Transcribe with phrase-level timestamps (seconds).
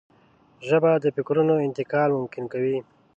[0.67, 2.77] ژبه د فکرونو انتقال ممکن کوي